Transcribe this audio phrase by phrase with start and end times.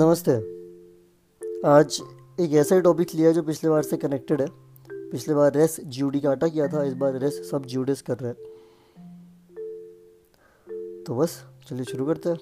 [0.00, 0.32] नमस्ते।
[1.66, 2.00] आज
[2.40, 4.46] एक ऐसा ही टॉपिक लिया जो पिछले बार से कनेक्टेड है।
[5.10, 8.38] पिछले बार रेस ज्यूडी काटा किया था, इस बार रेस सब ज्यूडिस कर रहे हैं।
[11.04, 12.38] तो बस, चलिए शुरू करते हैं।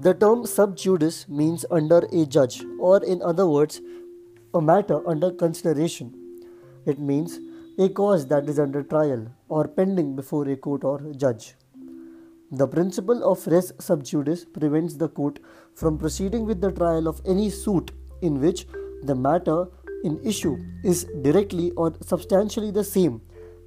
[0.00, 3.80] द टर्म सब ज्यूडिस मीन्स अंडर ए जज और in other words
[4.54, 6.10] a matter under consideration
[6.88, 7.38] it means
[7.80, 11.54] a cause that is under trial और पेंडिंग बिफोर ए कोर्ट और जज
[12.52, 15.38] The principle of res sub judice prevents the court
[15.72, 18.66] from proceeding with the trial of any suit in which
[19.04, 19.66] the matter
[20.02, 23.20] in issue is directly or substantially the same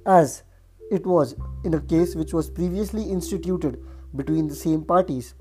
[0.04, 0.42] as
[0.90, 1.34] it was
[1.64, 3.82] in a case which was previously instituted
[4.14, 5.34] between the same parties.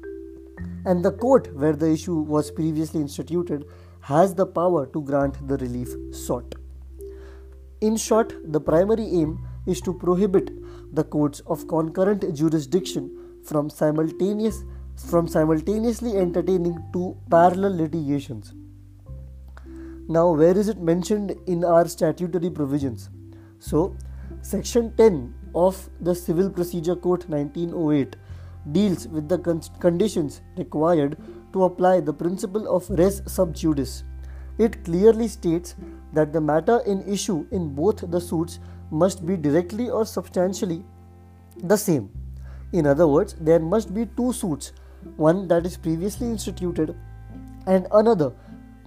[0.86, 3.66] And the court where the issue was previously instituted
[4.00, 6.56] has the power to grant the relief sought.
[7.82, 10.50] In short, the primary aim is to prohibit
[10.94, 14.64] the courts of concurrent jurisdiction from simultaneous
[14.95, 18.54] from simultaneously entertaining two parallel litigations.
[20.08, 23.09] Now, where is it mentioned in our statutory provisions?
[23.59, 23.95] So,
[24.42, 28.16] Section 10 of the Civil Procedure Code 1908
[28.72, 31.17] deals with the con- conditions required
[31.54, 34.04] to apply the principle of res sub judice.
[34.58, 35.76] It clearly states
[36.14, 38.60] that the matter in issue in both the suits
[38.92, 40.84] must be directly or substantially
[41.58, 42.12] the same.
[42.74, 44.74] In other words, there must be two suits
[45.18, 46.96] one that is previously instituted
[47.68, 48.34] and another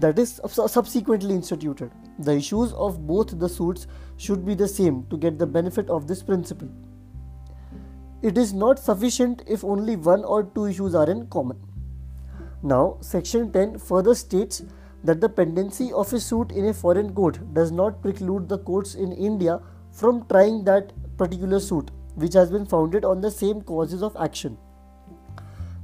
[0.01, 1.91] that is subsequently instituted.
[2.19, 6.07] The issues of both the suits should be the same to get the benefit of
[6.09, 6.69] this principle.
[8.23, 11.59] It is not sufficient if only one or two issues are in common.
[12.63, 14.63] Now, section 10 further states
[15.05, 18.95] that the pendency of a suit in a foreign court does not preclude the courts
[18.95, 19.61] in India
[19.93, 24.59] from trying that particular suit which has been founded on the same causes of action.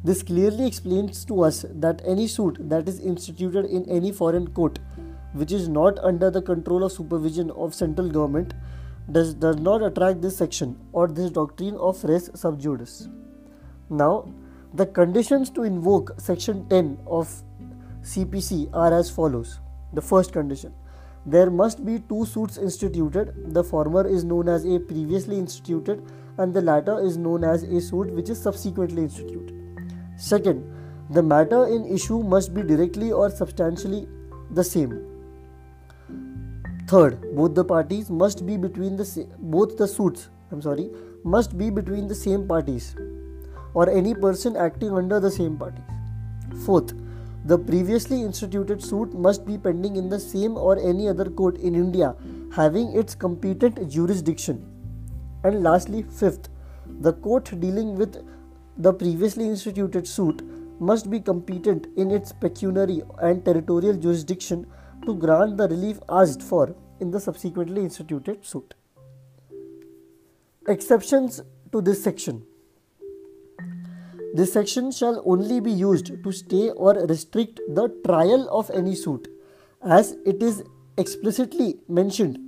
[0.05, 4.80] This clearly explains to us that any suit that is instituted in any foreign court
[5.33, 8.52] which is not under the control or supervision of central government
[9.11, 13.08] does, does not attract this section or this doctrine of res sub judice.
[13.89, 14.29] Now,
[14.74, 17.42] the conditions to invoke section 10 of
[18.02, 19.61] CPC are as follows.
[19.92, 20.74] The first condition
[21.24, 23.55] there must be two suits instituted.
[23.55, 26.02] The former is known as a previously instituted
[26.38, 29.52] and the latter is known as a suit which is subsequently instituted.
[30.16, 30.64] Second,
[31.10, 34.06] the matter in issue must be directly or substantially
[34.50, 35.08] the same.
[36.86, 40.90] Third, both the parties must be between the both the suits, I'm sorry,
[41.24, 42.96] must be between the same parties
[43.74, 45.84] or any person acting under the same parties.
[46.66, 46.92] Fourth,
[47.44, 51.74] the previously instituted suit must be pending in the same or any other court in
[51.74, 52.14] India
[52.54, 54.71] having its competent jurisdiction.
[55.45, 56.48] And lastly, fifth,
[57.01, 58.25] the court dealing with
[58.77, 60.42] the previously instituted suit
[60.80, 64.67] must be competent in its pecuniary and territorial jurisdiction
[65.05, 68.75] to grant the relief asked for in the subsequently instituted suit.
[70.69, 71.41] Exceptions
[71.73, 72.45] to this section
[74.35, 79.29] this section shall only be used to stay or restrict the trial of any suit,
[79.83, 80.64] as it is
[80.97, 82.39] explicitly mentioned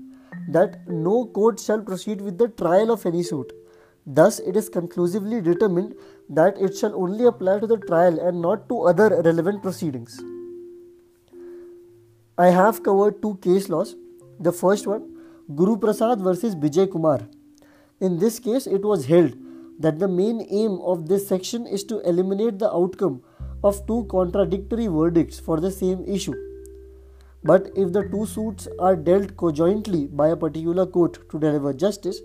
[0.48, 3.52] that no court shall proceed with the trial of any suit.
[4.06, 5.94] Thus, it is conclusively determined
[6.28, 10.22] that it shall only apply to the trial and not to other relevant proceedings.
[12.36, 13.96] I have covered two case laws.
[14.40, 15.16] The first one,
[15.54, 17.20] Guru Prasad versus Bijay Kumar.
[18.00, 19.34] In this case, it was held
[19.78, 23.22] that the main aim of this section is to eliminate the outcome
[23.62, 26.34] of two contradictory verdicts for the same issue.
[27.44, 32.20] But if the two suits are dealt conjointly by a particular court to deliver justice,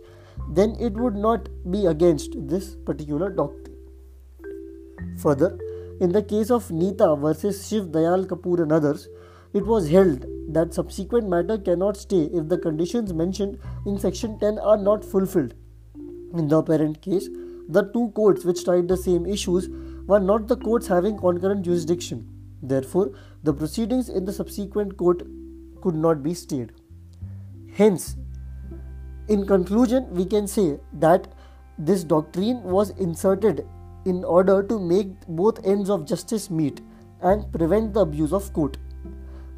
[0.50, 3.76] then it would not be against this particular doctrine.
[5.18, 5.60] Further,
[6.00, 9.10] in the case of Nita versus Shiv Dayal Kapoor and others,
[9.54, 14.60] it was held that subsequent matter cannot stay if the conditions mentioned in section 10
[14.60, 15.54] are not fulfilled.
[16.34, 17.28] In the apparent case,
[17.68, 19.68] the two courts which tried the same issues
[20.08, 22.28] were not the courts having concurrent jurisdiction.
[22.62, 23.12] Therefore,
[23.44, 25.24] the proceedings in the subsequent court
[25.82, 26.74] could not be stayed.
[27.74, 28.18] Hence,
[29.28, 31.28] in conclusion, we can say that
[31.78, 33.66] this doctrine was inserted
[34.06, 36.82] in order to make both ends of justice meet
[37.22, 38.78] and prevent the abuse of court.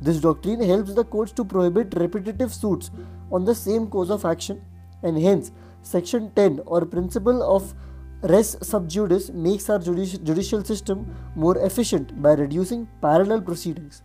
[0.02, 2.92] This doctrine helps the courts to prohibit repetitive suits
[3.32, 4.62] on the same cause of action
[5.04, 5.52] and hence
[5.84, 7.74] Section 10 or principle of
[8.24, 14.04] res sub judice makes our judici- judicial system more efficient by reducing parallel proceedings.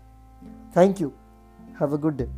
[0.72, 1.12] Thank you.
[1.78, 2.28] Have a good day.